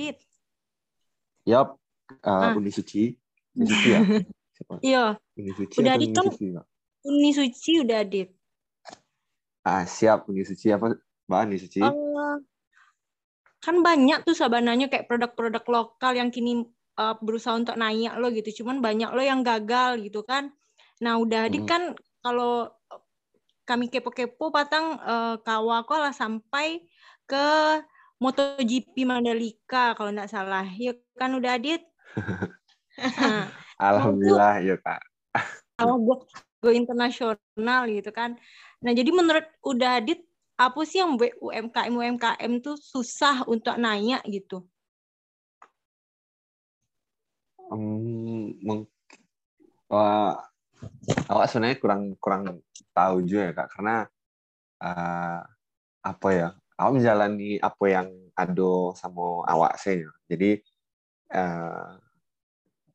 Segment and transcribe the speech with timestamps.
[0.00, 0.16] Dit.
[1.44, 1.76] Yap,
[2.24, 2.56] uh, Ah.
[2.56, 3.12] Uni Suci.
[3.52, 4.00] Uni Suci ya?
[4.56, 4.74] Siapa?
[4.80, 5.04] Iya,
[5.36, 6.64] Uni Suci Udah atau di Uni kan-?
[7.04, 8.32] Uni Suci udah, Dit.
[9.60, 10.96] Ah, siap Uni Suci apa?
[11.28, 11.84] Mbak Uni Suci?
[11.84, 12.36] Eh,
[13.60, 16.64] kan banyak tuh sabananya kayak produk-produk lokal yang kini
[16.96, 18.64] eh, berusaha untuk naik lo gitu.
[18.64, 20.48] Cuman banyak lo yang gagal gitu kan.
[21.04, 21.68] Nah, udah Dit Mm.
[21.68, 21.82] kan
[22.24, 22.72] kalau
[23.68, 26.88] kami kepo-kepo patang eh, kawa ko lah sampai
[27.28, 27.46] ke
[28.20, 30.68] MotoGP Mandalika kalau nggak salah.
[30.76, 31.82] Ya kan udah Dit.
[33.80, 35.00] Alhamdulillah, ya Kak.
[35.80, 36.14] kalau go,
[36.60, 38.36] go internasional gitu kan.
[38.84, 40.20] Nah, jadi menurut udah Adit
[40.60, 44.68] apa sih yang UMKM UMKM tuh susah untuk naik gitu?
[47.72, 48.92] Hmm, mung-
[49.88, 50.36] Wah,
[51.32, 52.42] awak sebenarnya kurang kurang
[52.94, 53.96] tahu juga ya kak karena
[54.78, 55.40] eh,
[56.06, 58.08] apa ya awak menjalani apa yang
[58.40, 60.10] ado sama awak sih ya.
[60.30, 60.50] jadi
[61.36, 61.90] eh,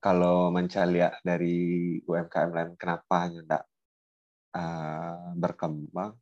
[0.02, 1.57] kalau mencari lihat dari
[2.05, 3.63] UMKM lain kenapa tidak
[4.54, 6.13] eh, berkembang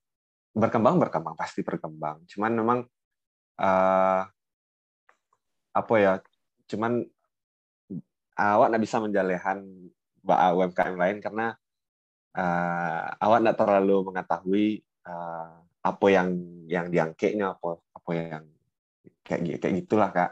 [0.53, 2.79] berkembang berkembang pasti berkembang cuman memang
[3.59, 4.23] eh,
[5.73, 6.21] apa ya
[6.69, 7.01] cuman
[8.37, 9.59] awak nggak bisa menjalehan
[10.23, 11.57] UMKM lain karena
[12.37, 14.67] eh, awak nggak terlalu mengetahui
[15.05, 16.29] eh, apa yang
[16.71, 18.45] yang diangkeknya apa apa yang
[19.23, 20.31] kayak kayak gitulah kak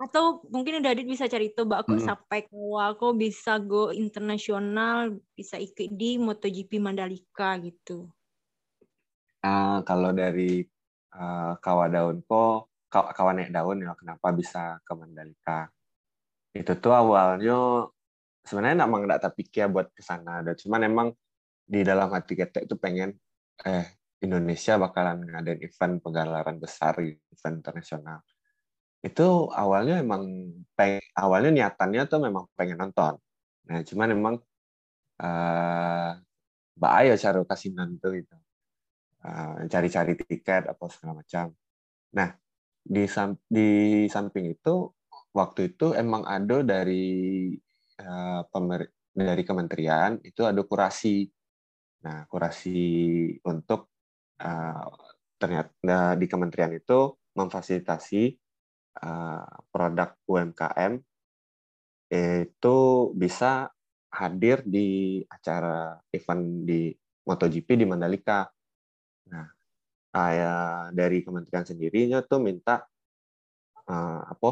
[0.00, 2.06] Atau mungkin udah Adit bisa cerita mbak kok Mm.
[2.08, 8.08] sampai kawa kok bisa go internasional, bisa ikut di MotoGP Mandalika gitu.
[9.44, 10.64] Ah, kalau dari
[11.10, 15.68] eh, Kawadaun ko Kaw- Kawanek Daun ya kenapa bisa ke Mandalika
[16.56, 17.86] itu tuh awalnya
[18.42, 21.08] sebenarnya emang nggak terpikir buat ke sana ada cuman emang
[21.62, 23.14] di dalam hati kita itu pengen
[23.62, 23.86] eh
[24.26, 28.18] Indonesia bakalan ngadain event penggalaran besar event internasional.
[29.00, 30.22] Itu awalnya emang
[30.76, 33.14] peng, awalnya niatannya tuh memang pengen nonton.
[33.68, 34.34] Nah cuman emang
[35.22, 36.10] eh
[36.82, 38.36] bahaya cara kasih nonton itu
[39.20, 41.52] Eh, cari-cari tiket apa segala macam.
[42.16, 42.30] Nah
[42.84, 43.04] di
[43.56, 43.68] di
[44.14, 44.74] samping itu
[45.36, 47.04] waktu itu emang ada dari
[48.00, 51.26] eh, pemer- dari kementerian itu ada kurasi.
[52.06, 52.78] Nah kurasi
[53.44, 53.89] untuk
[54.40, 54.84] eh,
[55.40, 58.22] ternyata di kementerian itu memfasilitasi
[59.04, 60.92] eh, produk UMKM
[62.10, 62.78] itu
[63.14, 63.70] bisa
[64.10, 66.90] hadir di acara event di
[67.22, 68.50] MotoGP di Mandalika.
[69.30, 69.46] Nah,
[70.10, 72.82] kayak dari kementerian sendirinya tuh minta
[73.86, 74.50] eh, apa?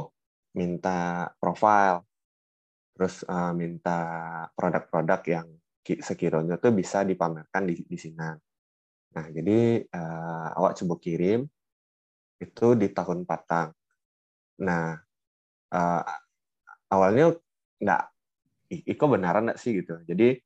[0.59, 2.03] Minta profile,
[2.95, 3.23] terus
[3.55, 3.99] minta
[4.59, 5.49] produk-produk yang
[5.87, 8.48] ki- sekiranya tuh bisa dipamerkan di di sini.
[9.19, 11.43] Nah, jadi eh, awak coba kirim
[12.39, 13.75] itu di tahun Patang.
[14.63, 14.95] Nah,
[15.75, 16.03] eh,
[16.95, 17.35] awalnya
[17.83, 18.03] nggak,
[18.75, 19.99] "Ih, Iko benaran nggak sih gitu.
[20.07, 20.39] Jadi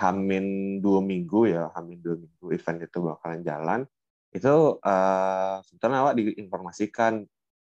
[0.00, 3.80] hamin dua minggu ya, hamin dua minggu event itu bakalan jalan.
[4.34, 7.26] Itu eh, sebetulnya awak diinformasikan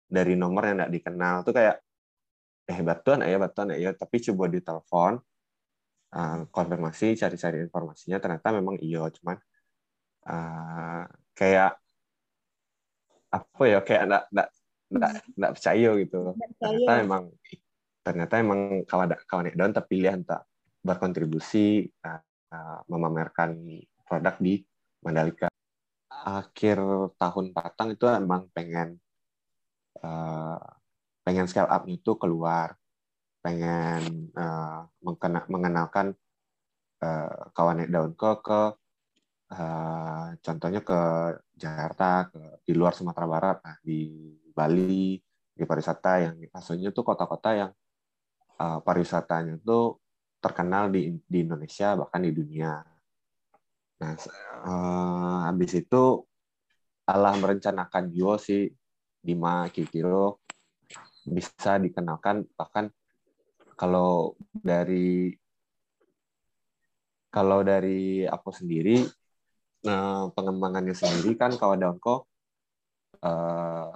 [0.09, 1.77] dari nomor yang nggak dikenal tuh kayak
[2.69, 5.13] eh batuan ya batuan ya tapi coba ditelepon
[6.17, 9.37] eh, konfirmasi cari-cari informasinya ternyata memang iya cuman
[10.29, 11.03] eh,
[11.35, 11.73] kayak
[13.29, 14.49] apa ya kayak nggak nggak
[14.89, 16.21] nggak nggak percaya gitu.
[16.57, 17.25] Ternyata emang
[18.01, 20.41] ternyata emang kawan kawan daun terpilih untuk
[20.81, 22.21] berkontribusi uh,
[22.55, 23.53] uh, memamerkan
[24.09, 24.65] produk di
[25.05, 25.53] Mandalika.
[26.09, 26.81] Akhir
[27.21, 28.97] tahun Patang itu emang pengen
[30.01, 30.59] uh,
[31.23, 32.73] pengen scale up itu keluar.
[33.45, 34.89] Pengen uh,
[35.53, 36.17] mengenalkan
[37.05, 38.61] uh, kawan daun ke ke
[39.53, 41.01] uh, contohnya ke
[41.57, 45.17] Jakarta ke di luar Sumatera Barat nah, di Bali
[45.59, 47.71] di pariwisata yang maksudnya tuh kota-kota yang
[48.63, 49.99] uh, pariwisatanya tuh
[50.39, 52.79] terkenal di di Indonesia bahkan di dunia.
[53.99, 54.15] Nah,
[54.63, 56.23] uh, habis itu
[57.09, 58.71] Allah merencanakan juga sih
[59.19, 60.39] Dima Kikiro
[61.27, 62.89] bisa dikenalkan bahkan
[63.75, 65.35] kalau dari
[67.29, 69.05] kalau dari aku sendiri
[69.85, 72.27] nah, pengembangannya sendiri kan Kawadanko
[73.23, 73.91] uh,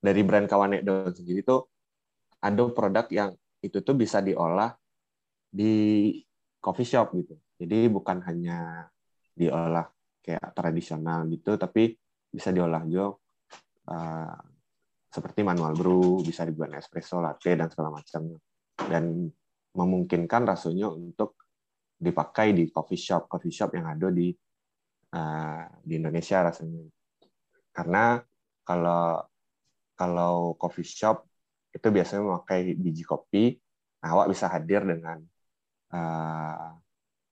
[0.00, 1.68] dari brand Kawanek Daun sendiri tuh
[2.40, 4.72] ada produk yang itu tuh bisa diolah
[5.52, 6.16] di
[6.56, 7.36] coffee shop gitu.
[7.60, 8.88] Jadi bukan hanya
[9.36, 9.84] diolah
[10.24, 11.92] kayak tradisional gitu, tapi
[12.32, 13.12] bisa diolah juga
[13.92, 14.36] uh,
[15.10, 18.38] seperti manual brew, bisa dibuat espresso, latte dan segala macamnya.
[18.80, 19.28] Dan
[19.76, 21.36] memungkinkan rasanya untuk
[22.00, 24.32] dipakai di coffee shop, coffee shop yang ada di
[25.14, 26.82] uh, di Indonesia rasanya.
[27.70, 28.18] Karena
[28.66, 29.24] kalau
[29.94, 31.26] kalau coffee shop
[31.70, 33.54] itu biasanya memakai biji kopi,
[34.02, 35.18] nah, awak bisa hadir dengan
[35.94, 36.74] uh,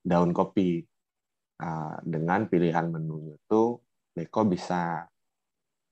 [0.03, 0.85] daun kopi.
[1.59, 3.83] Uh, dengan pilihan menu itu,
[4.15, 5.03] Beko bisa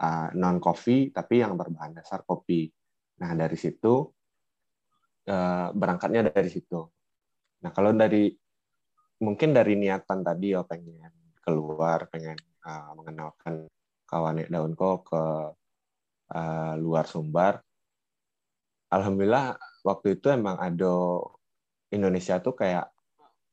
[0.03, 2.69] uh, non coffee tapi yang berbahan dasar kopi.
[3.23, 3.95] Nah dari situ
[5.27, 6.81] uh, berangkatnya dari situ.
[7.65, 8.31] Nah kalau dari
[9.23, 12.35] mungkin dari niatan tadi ya pengen keluar, pengen
[12.67, 13.71] uh, mengenalkan
[14.11, 15.23] kawan daun kok ke
[16.35, 17.63] uh, luar Sumbar.
[18.91, 19.55] Alhamdulillah
[19.87, 21.23] waktu itu emang ada
[21.95, 22.91] Indonesia tuh kayak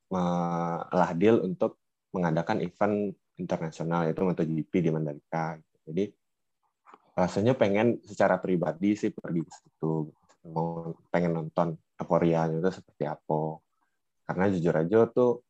[0.09, 1.81] melah deal untuk
[2.13, 5.57] mengadakan event internasional yaitu MotoGP di Mandalika.
[5.89, 6.13] Jadi
[7.17, 10.09] rasanya pengen secara pribadi sih pergi ke situ,
[10.49, 13.57] mau pengen nonton euforianya itu seperti apa.
[14.29, 15.41] Karena jujur aja tuh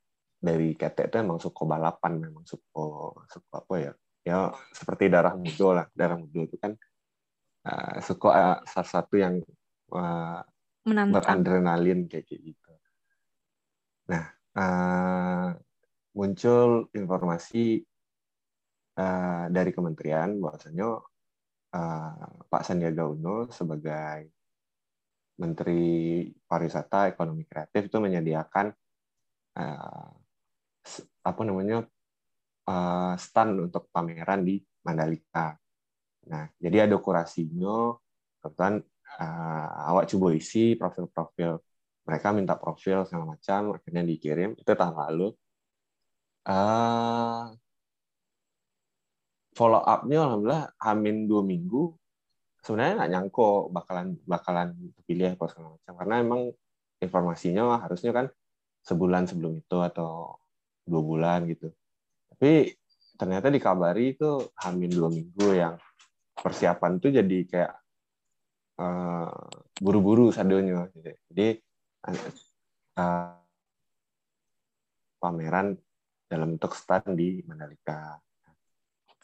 [0.44, 2.84] dari ketek itu emang suka balapan, memang suka
[3.32, 3.94] suka apa ya?
[4.24, 4.38] Ya
[4.76, 6.76] seperti darah muda lah, darah muda itu kan
[7.64, 9.40] uh, suka uh, salah satu yang
[9.96, 10.44] uh,
[10.84, 12.72] beradrenalin kayak gitu.
[14.12, 14.24] Nah,
[14.60, 15.48] uh,
[16.12, 17.80] muncul informasi
[19.00, 20.90] uh, dari kementerian bahwasanya
[21.72, 24.28] uh, Pak Sandiaga Uno sebagai
[25.40, 28.68] Menteri Pariwisata Ekonomi Kreatif itu menyediakan
[29.58, 30.23] uh,
[31.24, 31.88] apa namanya
[32.68, 35.56] uh, stand untuk pameran di Mandalika.
[36.28, 37.96] Nah, jadi ada kurasinya,
[38.44, 38.84] kebetulan
[39.20, 41.60] uh, awak coba isi profil-profil
[42.04, 44.60] mereka minta profil segala macam, akhirnya dikirim.
[44.60, 45.28] Itu tahun lalu.
[46.44, 47.56] Uh,
[49.56, 51.96] follow up-nya alhamdulillah hamin dua minggu.
[52.64, 56.42] Sebenarnya nggak nyangko bakalan bakalan terpilih apa segala macam karena emang
[57.04, 58.26] informasinya harusnya kan
[58.88, 60.40] sebulan sebelum itu atau
[60.84, 61.72] dua bulan gitu
[62.34, 62.76] tapi
[63.16, 65.76] ternyata dikabari itu hamin dua minggu yang
[66.34, 67.74] persiapan tuh jadi kayak
[68.82, 69.32] uh,
[69.80, 71.14] buru-buru sadonya gitu.
[71.32, 71.48] jadi
[73.00, 73.38] uh,
[75.24, 75.80] pameran
[76.28, 78.20] dalam bentuk stand di Mandalika.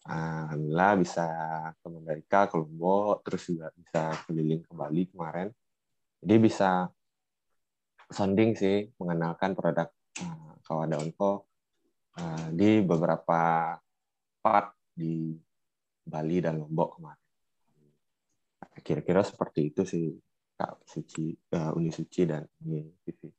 [0.08, 1.28] Alhamdulillah bisa
[1.76, 5.52] ke Mandalika, ke Lombok, terus juga bisa keliling ke Bali kemarin.
[6.24, 6.88] Jadi bisa
[8.08, 9.92] sounding sih, mengenalkan produk
[10.24, 11.49] uh, Kawada Onko
[12.18, 13.76] uh, di beberapa
[14.42, 15.38] part di
[16.10, 17.28] Bali dan Lombok kemarin.
[18.80, 20.10] Kira-kira seperti itu sih
[20.58, 23.30] Kak Suci, uh, Uni Suci dan Uni TV.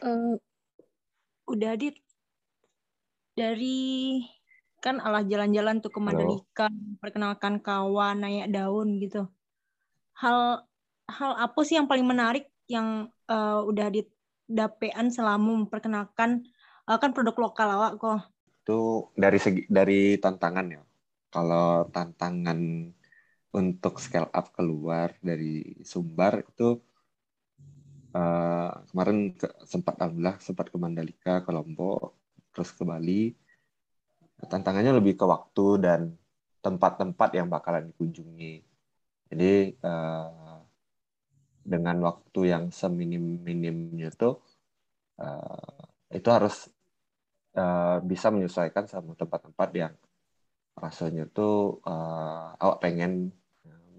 [0.00, 0.40] Uh,
[1.50, 1.98] udah dit
[3.36, 4.20] dari
[4.80, 9.28] kan alah jalan-jalan tuh ke Mandalika, perkenalkan kawan, naik daun gitu.
[10.16, 10.64] Hal
[11.06, 16.49] hal apa sih yang paling menarik yang uh, udah didapean selama memperkenalkan
[16.98, 18.18] kan produk lokal awak kok?
[18.64, 20.82] Itu dari segi dari tantangan ya.
[21.30, 22.58] Kalau tantangan
[23.54, 26.78] untuk scale up keluar dari Sumbar itu
[28.14, 32.18] uh, kemarin ke, sempat alhamdulillah sempat ke Mandalika, ke Lombok,
[32.50, 33.34] terus ke Bali
[34.48, 36.00] tantangannya lebih ke waktu dan
[36.64, 38.64] tempat-tempat yang bakalan dikunjungi
[39.28, 40.60] jadi uh,
[41.60, 44.40] dengan waktu yang seminim-minimnya tuh
[45.20, 46.72] uh, itu harus
[47.56, 49.94] uh, bisa menyesuaikan sama tempat-tempat yang
[50.78, 53.34] rasanya tuh uh, awak pengen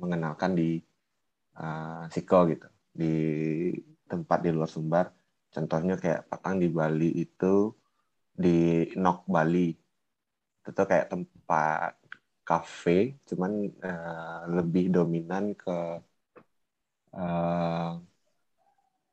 [0.02, 0.82] mengenalkan di
[1.62, 2.68] uh, Siko gitu.
[2.92, 3.14] Di
[4.10, 5.08] tempat di luar Sumbar.
[5.52, 7.72] Contohnya kayak Patang di Bali itu
[8.32, 9.70] di Nok Bali.
[10.66, 12.02] Itu kayak tempat
[12.42, 15.78] kafe cuman uh, lebih dominan ke
[17.16, 17.92] uh,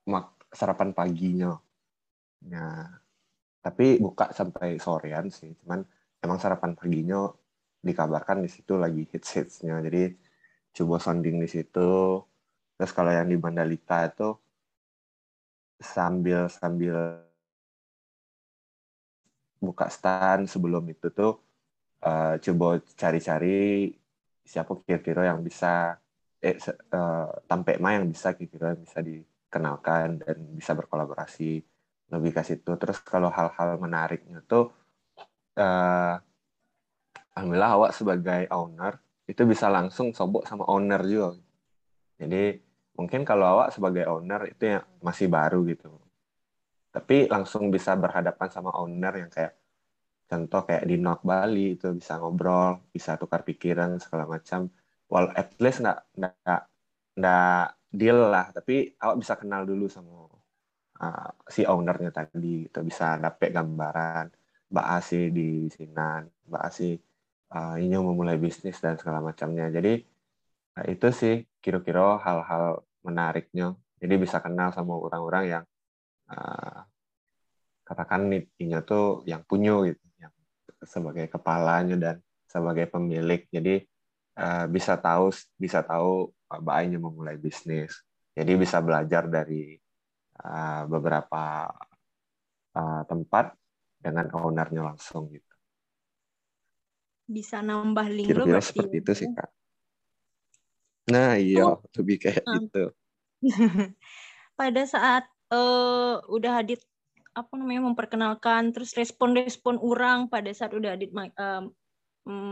[0.08, 1.52] mak sarapan paginya.
[2.48, 2.88] Nah
[3.64, 5.52] tapi buka sampai sorean sih.
[5.62, 5.82] Cuman
[6.22, 7.28] emang sarapan paginya
[7.78, 10.14] dikabarkan di situ lagi hits hitsnya jadi
[10.74, 12.22] coba sounding di situ.
[12.78, 14.38] Terus kalau yang di Mandalika itu
[15.78, 17.22] sambil sambil
[19.58, 21.38] buka stand sebelum itu tuh
[22.06, 23.90] uh, coba cari-cari
[24.46, 25.98] siapa kira-kira yang bisa
[26.38, 26.54] eh
[26.94, 31.58] uh, tampe ma yang bisa kira-kira bisa dikenalkan dan bisa berkolaborasi
[32.12, 32.70] lebih ke situ.
[32.80, 34.72] Terus kalau hal-hal menariknya tuh
[35.60, 36.14] uh,
[37.36, 38.98] alhamdulillah awak sebagai owner
[39.28, 41.36] itu bisa langsung sobok sama owner juga.
[42.18, 42.58] Jadi
[42.98, 46.08] mungkin kalau awak sebagai owner itu yang masih baru gitu
[46.88, 49.54] tapi langsung bisa berhadapan sama owner yang kayak
[50.28, 54.68] contoh kayak di Nok Bali itu bisa ngobrol, bisa tukar pikiran segala macam.
[55.08, 56.60] Well, at least nggak nggak
[57.16, 60.27] nggak deal lah, tapi awak bisa kenal dulu sama
[61.02, 64.26] uh, si ownernya tadi, itu bisa dapet gambaran
[64.68, 66.98] Mbak Asi di Sinan, Mbak Asi
[67.52, 69.72] uh, ini memulai bisnis dan segala macamnya.
[69.72, 70.04] Jadi
[70.76, 73.74] nah, itu sih kira-kira hal-hal menariknya.
[73.98, 75.64] Jadi bisa kenal sama orang-orang yang
[76.30, 76.84] uh,
[77.82, 80.32] katakan intinya tuh yang punya gitu yang
[80.84, 83.48] sebagai kepalanya dan sebagai pemilik.
[83.48, 83.82] Jadi
[84.38, 88.04] uh, bisa tahu bisa tahu baiknya memulai bisnis.
[88.36, 89.74] Jadi bisa belajar dari
[90.42, 91.72] uh, beberapa
[92.74, 93.54] uh, tempat
[93.98, 95.54] dengan ownernya langsung gitu
[97.28, 99.02] bisa nambah link Kira-kira seperti ya.
[99.04, 99.50] itu sih kak
[101.08, 101.80] nah iya oh.
[101.96, 102.56] lebih kayak hmm.
[102.68, 102.84] gitu
[104.60, 106.80] pada saat uh, udah Adit
[107.36, 111.64] apa namanya memperkenalkan terus respon-respon orang pada saat udah Adit uh,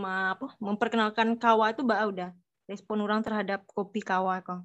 [0.07, 2.31] apa memperkenalkan kawa itu mbak udah
[2.65, 4.65] respon orang terhadap kopi kawa kok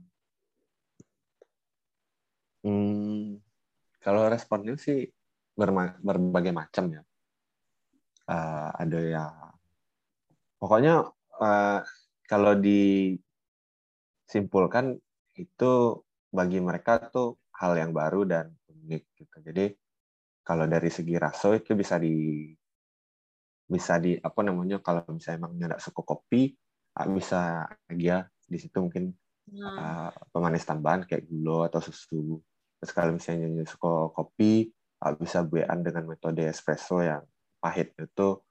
[4.02, 5.08] kalau responnya sih
[5.56, 7.02] berbagai macam ya
[8.28, 9.32] uh, ada yang
[10.58, 11.06] pokoknya
[11.42, 11.82] uh,
[12.26, 14.98] kalau disimpulkan
[15.36, 19.44] itu bagi mereka tuh hal yang baru dan unik gitu.
[19.44, 19.76] Jadi
[20.42, 22.50] kalau dari segi rasa itu bisa di
[23.72, 26.52] bisa di apa namanya kalau misalnya emang nggak suka kopi
[27.00, 29.16] ah, bisa ya di situ mungkin
[29.64, 32.40] uh, pemanis tambahan kayak gula atau susu.
[32.82, 34.74] Terus kalau misalnya suka kopi
[35.06, 37.22] uh, bisa buatan dengan metode espresso yang
[37.62, 38.42] pahit itu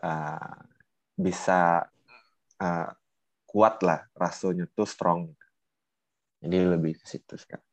[0.00, 0.56] uh,
[1.12, 1.84] bisa
[2.56, 2.88] uh,
[3.44, 5.28] kuat lah rasanya tuh strong.
[6.40, 7.68] Jadi lebih ke situ sekarang.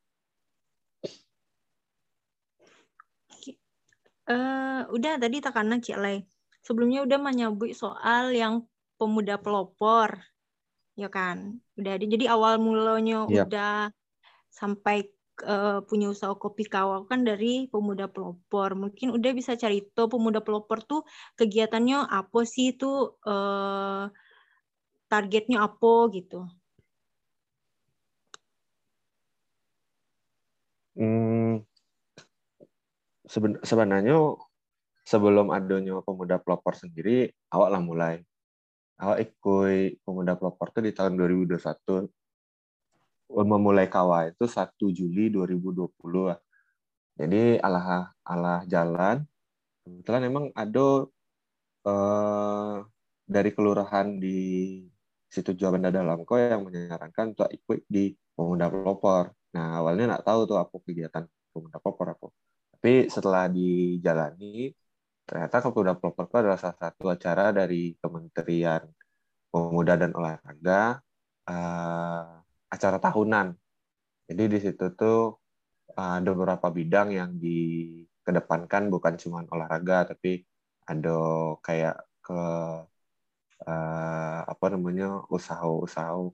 [4.24, 6.28] Uh, udah tadi tekanan Cik Lay.
[6.64, 8.64] Sebelumnya udah menyebut soal yang
[9.00, 10.20] pemuda pelopor.
[11.00, 11.64] Ya kan?
[11.80, 13.48] Udah jadi awal mulanya yep.
[13.48, 13.92] udah
[14.52, 18.78] sampai uh, punya usaha kopi kawal kan dari pemuda pelopor.
[18.78, 21.02] Mungkin udah bisa cari tahu pemuda pelopor tuh
[21.40, 24.06] kegiatannya apa sih itu uh,
[25.10, 26.46] targetnya apa gitu.
[30.94, 31.66] Hmm,
[33.26, 34.38] seben sebenarnya
[35.10, 38.16] sebelum adanya pemuda pelopor sendiri, awak lah mulai.
[39.02, 42.06] Awak ikut pemuda pelopor itu di tahun 2021.
[43.34, 45.90] Memulai kawa itu 1 Juli 2020.
[47.20, 49.26] Jadi alah alah jalan.
[49.84, 50.88] Kebetulan emang ada
[51.90, 52.76] eh,
[53.26, 54.38] dari kelurahan di
[55.34, 59.34] situ Jawa Dalam kok yang menyarankan untuk ikut di pemuda pelopor.
[59.56, 62.28] Nah awalnya nggak tahu tuh apa kegiatan pemuda pelopor apa
[62.84, 64.68] tapi setelah dijalani,
[65.24, 68.84] ternyata Pemuda Pelopor itu adalah salah satu acara dari Kementerian
[69.48, 71.00] Pemuda dan Olahraga,
[71.48, 72.43] uh,
[72.74, 73.54] acara tahunan.
[74.26, 75.38] Jadi di situ tuh
[75.94, 80.42] uh, ada beberapa bidang yang dikedepankan bukan cuma olahraga, tapi
[80.90, 81.18] ada
[81.62, 82.42] kayak ke
[83.70, 86.34] uh, apa namanya usaha-usaha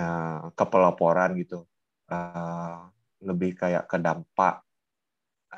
[0.00, 1.68] uh, kepeloporan gitu,
[2.08, 2.88] uh,
[3.20, 4.64] lebih kayak ke dampak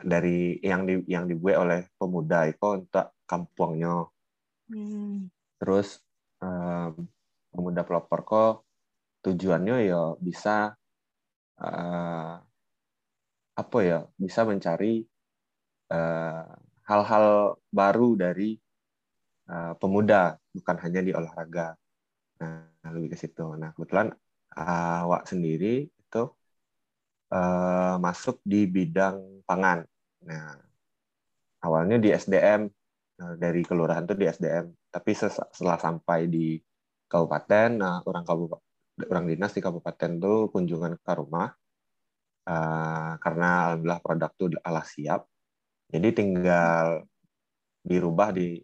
[0.03, 4.11] dari yang di yang dibuat oleh pemuda itu untuk kampungnya.
[4.67, 5.31] Hmm.
[5.57, 6.03] Terus
[7.49, 8.66] pemuda pelopor kok
[9.27, 10.79] tujuannya ya bisa
[11.59, 12.35] uh,
[13.57, 15.01] apa ya bisa mencari
[15.89, 16.45] eh,
[16.87, 18.53] hal-hal uh, baru dari
[19.49, 21.73] uh, pemuda bukan hanya di olahraga.
[22.45, 23.57] Nah lebih ke situ.
[23.57, 24.13] Nah kebetulan
[24.61, 26.23] uh, Wak sendiri itu
[27.33, 29.83] uh, masuk di bidang pangan.
[30.27, 30.59] Nah,
[31.65, 32.69] awalnya di SDM
[33.23, 36.59] uh, dari kelurahan tuh di SDM, tapi setelah sampai di
[37.07, 38.66] kabupaten, nah orang kabupaten
[39.05, 41.53] orang dinas di kabupaten tuh kunjungan ke rumah
[42.49, 45.29] uh, karena alhamdulillah produk tuh ala siap,
[45.93, 47.05] jadi tinggal
[47.87, 48.59] dirubah di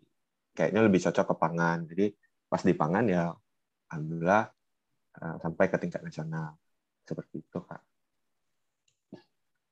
[0.57, 1.79] kayaknya lebih cocok ke pangan.
[1.87, 2.07] Jadi
[2.49, 3.33] pas di pangan ya
[3.93, 4.45] alhamdulillah
[5.21, 6.57] uh, sampai ke tingkat nasional
[7.05, 7.83] seperti itu kak.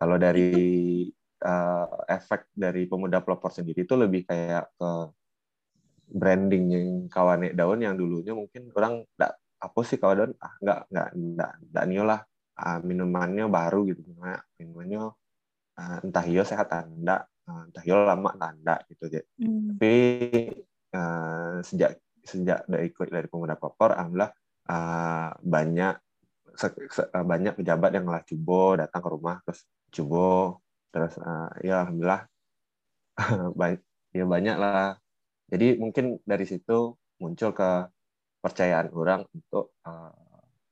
[0.00, 1.04] Kalau dari
[1.44, 4.90] uh, efek dari pemuda pelopor sendiri itu lebih kayak ke
[6.10, 10.78] branding yang kawane daun yang dulunya mungkin orang nggak apa sih kawan daun ah nggak
[10.88, 12.20] nggak nggak nggak niolah
[12.56, 14.00] uh, minumannya baru gitu
[14.56, 15.12] minumannya
[15.76, 19.76] uh, entah iyo sehat anda uh, entah iyo lama tanda gitu ya hmm.
[19.76, 19.94] tapi
[20.96, 24.32] uh, sejak sejak dari dari pemuda pelopor alhamdulillah
[24.68, 25.94] uh, banyak
[27.24, 30.60] banyak pejabat yang lah cubo datang ke rumah terus cubo
[30.92, 32.28] terus uh, ya alhamdulillah
[33.60, 33.80] banyak
[34.14, 34.98] ya banyak lah.
[35.50, 37.70] Jadi mungkin dari situ muncul ke
[38.40, 40.12] percayaan orang untuk uh,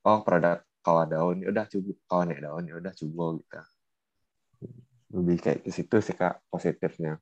[0.08, 3.60] oh produk kawa daun ya udah cubo kawan daun ya udah cubo gitu
[5.08, 7.20] lebih kayak ke situ sih kak positifnya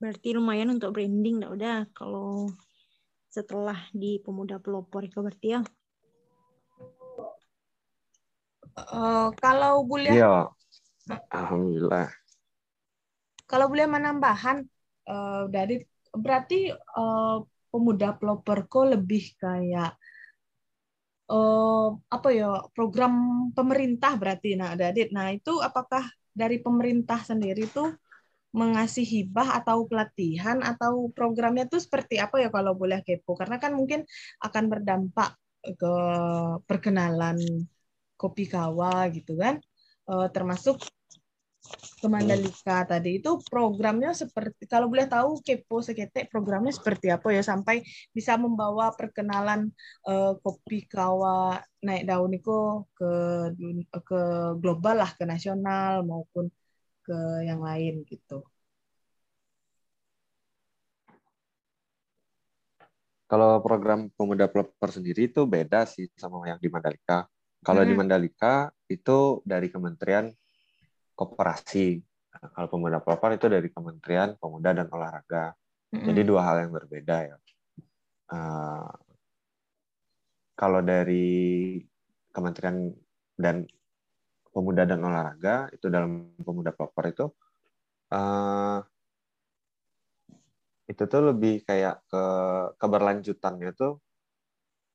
[0.00, 2.52] berarti lumayan untuk branding dah udah kalau
[3.32, 5.62] setelah di pemuda pelopor itu berarti ya
[8.74, 10.50] Uh, kalau boleh Iya.
[11.30, 12.10] Alhamdulillah.
[13.46, 14.66] Kalau boleh menambahan
[15.06, 15.78] uh, dari
[16.10, 17.38] berarti uh,
[17.74, 19.98] pemuda peloporko lebih kayak
[21.26, 23.14] uh, apa ya program
[23.50, 25.10] pemerintah berarti nah Dadit.
[25.10, 27.90] Nah itu apakah dari pemerintah sendiri tuh
[28.54, 33.74] mengasih hibah atau pelatihan atau programnya tuh seperti apa ya kalau boleh kepo karena kan
[33.74, 34.06] mungkin
[34.38, 35.94] akan berdampak ke
[36.62, 37.34] perkenalan
[38.14, 39.58] kopi kawa gitu kan
[40.06, 40.78] uh, termasuk
[42.00, 47.40] ke Mandalika tadi itu programnya seperti kalau boleh tahu kepo seketek programnya seperti apa ya
[47.40, 47.80] sampai
[48.12, 49.72] bisa membawa perkenalan
[50.04, 53.12] uh, kopi kawa naik daun itu ke
[54.04, 54.20] ke
[54.60, 56.52] global lah ke nasional maupun
[57.04, 57.16] ke
[57.48, 58.44] yang lain gitu.
[63.24, 67.24] Kalau program pemuda pelopor sendiri itu beda sih sama yang di Mandalika.
[67.64, 67.88] Kalau hmm.
[67.88, 70.28] di Mandalika itu dari Kementerian
[71.14, 71.98] Koperasi.
[72.34, 75.54] Nah, kalau pemuda pelopor itu dari Kementerian Pemuda dan Olahraga.
[75.94, 76.04] Hmm.
[76.10, 77.36] Jadi dua hal yang berbeda ya.
[78.34, 78.90] Uh,
[80.58, 81.78] kalau dari
[82.34, 82.90] Kementerian
[83.38, 83.66] dan
[84.54, 87.26] Pemuda dan Olahraga itu dalam pemuda pelopor itu
[88.14, 88.78] uh,
[90.86, 92.24] itu tuh lebih kayak ke
[92.78, 93.98] keberlanjutannya tuh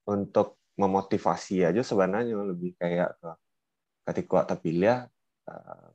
[0.08, 3.30] untuk memotivasi aja sebenarnya lebih kayak ke
[4.08, 5.12] ketika terpilih
[5.50, 5.89] uh,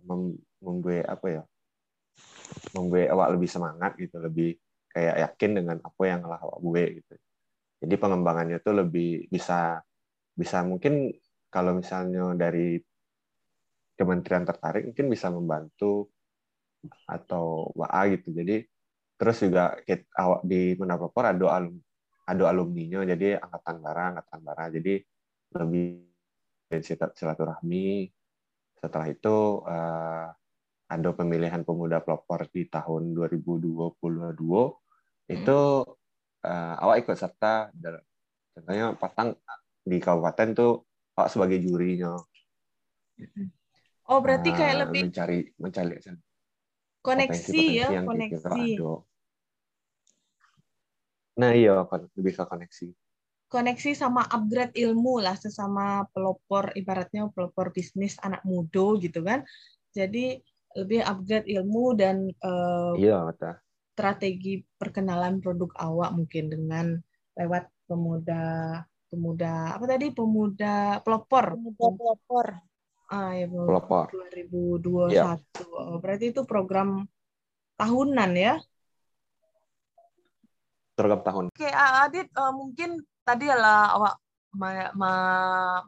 [0.58, 1.42] membuat apa ya
[2.75, 4.58] membuat awak lebih semangat gitu lebih
[4.90, 7.14] kayak yakin dengan apa yang telah awak buat gitu.
[7.82, 9.82] Jadi pengembangannya tuh lebih bisa
[10.34, 11.11] bisa mungkin
[11.50, 12.78] kalau misalnya dari
[13.94, 16.11] kementerian tertarik mungkin bisa membantu
[17.06, 18.34] atau WA gitu.
[18.34, 18.62] Jadi
[19.14, 19.78] terus juga
[20.18, 21.78] awak di Menapropor ada alum
[22.25, 24.64] ada alumninya jadi angkatan bara angkatan bara.
[24.70, 24.94] Jadi
[25.54, 26.02] lebih
[27.14, 28.11] silaturahmi
[28.84, 30.28] setelah itu uh,
[30.92, 33.97] ada pemilihan pemuda pelopor di tahun 2022
[35.32, 35.60] itu
[36.44, 37.73] uh, awak ikut serta
[38.52, 39.32] contohnya pasang
[39.80, 40.84] di kabupaten tuh
[41.16, 42.12] awak sebagai jurinya.
[44.04, 45.97] Oh berarti kayak uh, lebih mencari mencari
[47.00, 48.76] koneksi ya koneksi.
[51.40, 52.88] Nah iya lebih ke koneksi
[53.54, 59.47] koneksi sama upgrade ilmu lah sesama pelopor ibaratnya pelopor bisnis anak muda gitu kan
[59.95, 60.43] jadi
[60.75, 63.54] lebih upgrade ilmu dan uh, iya betul
[63.95, 66.99] strategi perkenalan produk awak mungkin dengan
[67.38, 72.47] lewat pemuda pemuda apa tadi pemuda pelopor pemuda pelopor
[73.04, 74.08] Ah, ya, Pelopor.
[74.32, 75.12] 2021.
[75.12, 75.36] Ya.
[75.76, 77.04] Oh, berarti itu program
[77.76, 78.56] tahunan ya?
[80.97, 81.45] Program tahun.
[81.52, 84.15] Oke, Adit, uh, mungkin tadi adalah awak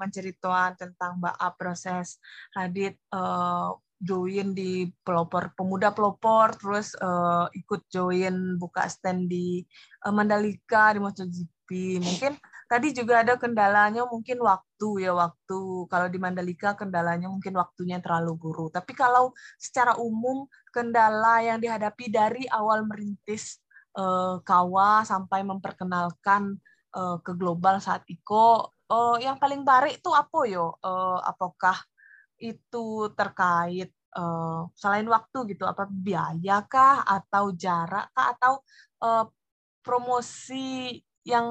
[0.03, 2.19] menceritakan tentang Mbak proses
[2.59, 9.63] Adit uh, join di pelopor pemuda pelopor terus uh, ikut join buka stand di
[10.03, 12.35] uh, Mandalika di MotoGP mungkin
[12.67, 15.87] Tadi juga ada kendalanya mungkin waktu ya waktu.
[15.87, 18.67] Kalau di Mandalika kendalanya mungkin waktunya terlalu buru.
[18.75, 23.63] Tapi kalau secara umum kendala yang dihadapi dari awal merintis
[23.95, 26.59] uh, Kawa sampai memperkenalkan
[26.97, 30.81] uh, ke global saat Iko, uh, yang paling barik itu apa yo?
[30.81, 31.77] Uh, apakah
[32.41, 38.53] itu terkait uh, selain waktu gitu apa biaya kah atau jarak kah atau
[39.05, 39.25] uh,
[39.85, 41.47] promosi yang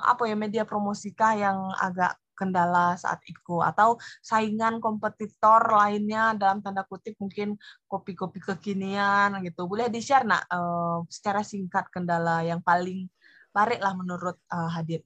[0.00, 6.82] apa ya media promosikah yang agak kendala saat itu atau saingan kompetitor lainnya dalam tanda
[6.88, 7.54] kutip mungkin
[7.86, 9.68] kopi-kopi kekinian gitu.
[9.68, 13.06] Boleh di share nak uh, secara singkat kendala yang paling
[13.52, 15.04] barik lah menurut uh, Hadid.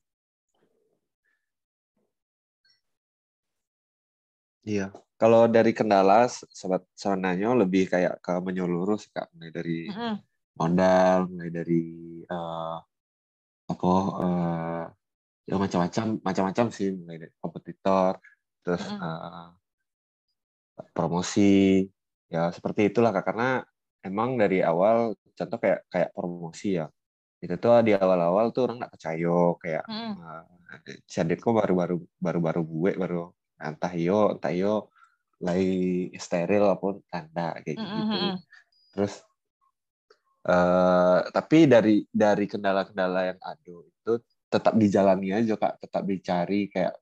[4.66, 9.94] Iya, kalau dari kendala sobat sebenarnya lebih kayak ke menyeluruh sih kak, mulai dari mm
[9.94, 10.14] -hmm.
[10.59, 11.82] modal, mulai dari
[12.26, 12.78] uh,
[13.66, 13.92] apa
[14.26, 14.85] uh,
[15.46, 16.90] ya macam-macam macam-macam sih.
[16.90, 18.18] Mulai dari kompetitor
[18.66, 19.50] terus mm uh,
[20.90, 21.87] promosi.
[22.26, 23.22] Ya seperti itulah kak.
[23.22, 23.62] Karena
[24.02, 26.90] emang dari awal contoh kayak kayak promosi ya
[27.40, 30.12] itu tuh di awal-awal tuh orang nggak percaya kayak mm.
[30.16, 33.20] uh, kok baru-baru baru-baru gue baru
[33.61, 34.88] entah iyo entah iyo
[35.40, 38.01] lagi steril apa pun tanda kayak mm -hmm.
[38.01, 38.29] gitu
[38.96, 39.14] terus
[40.46, 44.12] Uh, tapi dari dari kendala-kendala yang ada itu
[44.46, 46.94] tetap dijalani aja kak, tetap dicari kayak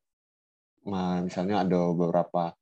[1.20, 2.56] misalnya ada beberapa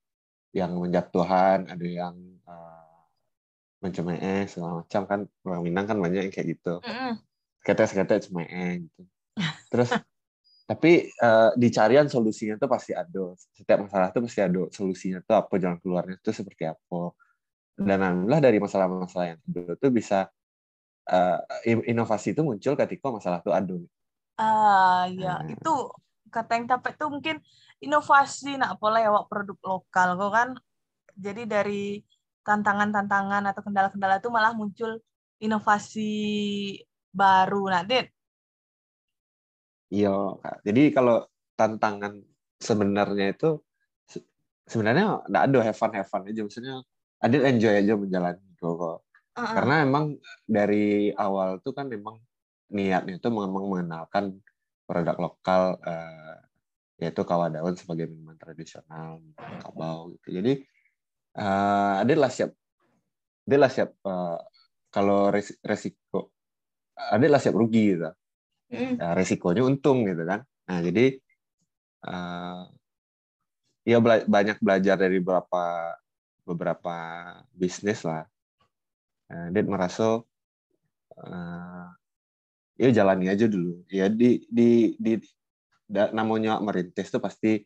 [0.50, 2.18] yang menjatuhan, ada yang
[2.50, 3.86] uh,
[4.18, 6.82] eh segala macam kan orang Minang kan banyak yang kayak gitu.
[6.82, 7.14] Mm.
[7.14, 7.31] Kata
[7.62, 9.02] kata cuma gitu.
[9.70, 9.90] Terus
[10.62, 13.34] tapi uh, dicarian solusinya tuh pasti ada.
[13.54, 17.12] Setiap masalah tuh pasti ada solusinya tuh apa jalan keluarnya tuh seperti apa.
[17.76, 20.28] Dan alhamdulillah dari masalah-masalah yang itu tuh bisa
[21.08, 23.78] uh, inovasi itu muncul ketika masalah itu ada.
[24.38, 25.50] Ah ya nah.
[25.50, 25.72] itu
[26.32, 27.36] kata yang tapet tuh mungkin
[27.84, 30.48] inovasi nak pola ya produk lokal kok kan.
[31.12, 31.84] Jadi dari
[32.42, 34.98] tantangan-tantangan atau kendala-kendala itu malah muncul
[35.42, 36.10] inovasi
[37.12, 38.08] baru Dit
[39.92, 40.16] iya
[40.64, 42.24] jadi kalau tantangan
[42.58, 43.60] sebenarnya itu
[44.66, 46.40] sebenarnya nggak ada have fun have fun aja.
[46.46, 46.80] Maksudnya
[47.22, 49.06] Adit enjoy aja menjalani kok.
[49.32, 49.54] Uh -uh.
[49.56, 52.20] karena emang dari awal tuh kan memang
[52.68, 54.44] niatnya itu memang mengenalkan
[54.84, 56.36] produk lokal uh,
[57.00, 59.24] yaitu daun sebagai minuman tradisional
[59.64, 60.36] kabau gitu.
[60.36, 60.52] Jadi
[61.40, 62.52] uh, Adit lah siap
[63.48, 64.36] Adit lah siap uh,
[64.92, 65.32] kalau
[65.64, 66.31] resiko
[67.12, 68.08] Adit lah siap rugi gitu
[68.72, 68.96] mm.
[69.12, 71.20] resikonya untung gitu kan nah jadi
[72.06, 72.64] uh,
[73.82, 75.94] ya bela banyak belajar dari beberapa
[76.46, 76.96] beberapa
[77.54, 78.26] bisnis lah.
[79.30, 80.20] Uh, dia merasa
[81.18, 81.86] uh,
[82.78, 83.86] ya jalani aja dulu.
[83.90, 85.18] Ya di di di
[85.86, 87.62] da, namanya merintis tuh pasti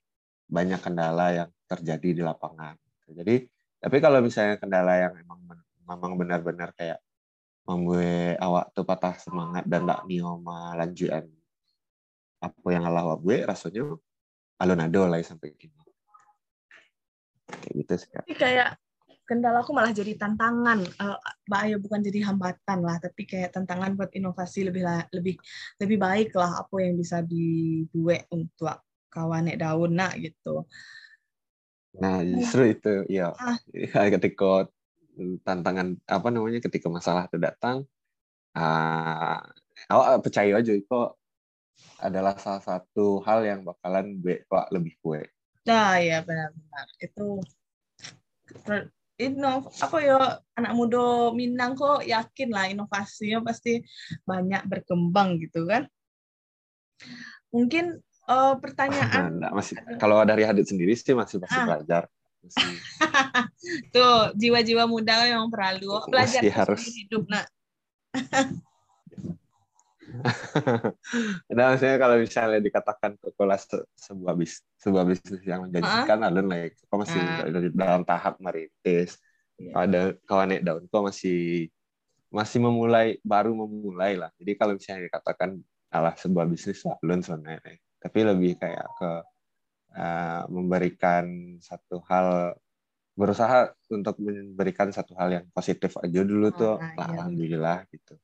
[0.46, 2.76] banyak kendala yang terjadi di lapangan.
[3.06, 3.48] Jadi
[3.80, 5.38] tapi kalau misalnya kendala yang memang
[5.86, 6.98] memang benar-benar kayak
[7.66, 11.26] membuat awak tuh patah semangat dan tak nioma lanjutan
[12.38, 13.82] apa yang Allah gue rasanya
[14.62, 15.74] alun ado lah sampai gini.
[17.46, 18.68] Kayak gitu sih Tapi kayak
[19.26, 20.86] kendala aku malah jadi tantangan.
[20.98, 21.18] Uh,
[21.50, 25.34] bahaya bukan jadi hambatan lah tapi kayak tantangan buat inovasi lebih lebih
[25.82, 30.66] lebih baik lah apa yang bisa dibuat untuk kawan daun nak gitu.
[31.96, 33.56] Nah justru itu ya ah.
[34.14, 34.68] ketika
[35.42, 37.88] tantangan apa namanya ketika masalah itu datang
[38.56, 39.40] uh,
[39.88, 41.00] awak percaya aja itu
[42.00, 45.24] adalah salah satu hal yang bakalan gue kok lebih kue
[45.66, 46.86] Nah, ya benar-benar.
[47.02, 47.42] Itu
[49.16, 50.18] inov apa ya
[50.54, 53.82] anak muda Minang kok yakin lah inovasinya pasti
[54.22, 55.90] banyak berkembang gitu kan.
[57.50, 57.98] Mungkin
[58.30, 61.66] uh, pertanyaan nah, masih kalau dari Hadit sendiri sih masih masih ah.
[61.66, 62.02] belajar.
[62.46, 62.78] Masih...
[63.94, 67.46] Tuh, jiwa-jiwa muda yang perlu belajar harus hidup nak.
[71.50, 76.46] nah, maksudnya kalau misalnya dikatakan Coca-Cola se sebuah bis sebuah bisnis yang menjanjikan, uh -huh.
[76.46, 77.72] like, kok masih uh.
[77.74, 79.18] dalam tahap merintis.
[79.56, 79.88] Yeah.
[79.88, 81.68] Ada kawan daun, kok masih
[82.30, 84.30] masih memulai baru memulai lah.
[84.36, 85.56] Jadi kalau misalnya dikatakan
[85.90, 89.10] alah sebuah bisnis alun sebenarnya, tapi lebih kayak ke
[89.96, 92.54] uh, memberikan satu hal
[93.16, 97.04] berusaha untuk memberikan satu hal yang positif aja dulu tuh, nah, iya.
[97.16, 98.14] alhamdulillah gitu.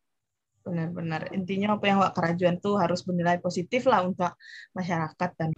[0.62, 1.32] Benar-benar.
[1.34, 4.36] Intinya apa yang Wak Kerajuan tuh harus bernilai positif lah untuk
[4.76, 5.50] masyarakat dan